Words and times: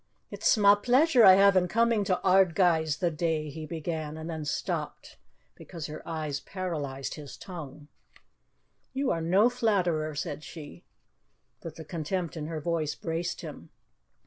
"It's 0.31 0.47
sma' 0.47 0.77
pleasure 0.77 1.23
I 1.23 1.35
have 1.35 1.55
in 1.55 1.67
coming 1.67 2.03
to 2.05 2.19
Ardguys 2.23 3.01
the 3.01 3.11
day," 3.11 3.51
he 3.51 3.67
began, 3.67 4.17
and 4.17 4.27
then 4.27 4.45
stopped, 4.45 5.17
because 5.53 5.85
her 5.85 6.01
eyes 6.07 6.39
paralyzed 6.39 7.13
his 7.13 7.37
tongue. 7.37 7.87
"You 8.93 9.11
are 9.11 9.21
no 9.21 9.47
flatterer," 9.47 10.15
said 10.15 10.43
she. 10.43 10.83
But 11.61 11.75
the 11.75 11.85
contempt 11.85 12.35
in 12.35 12.47
her 12.47 12.59
voice 12.59 12.95
braced 12.95 13.41
him. 13.41 13.69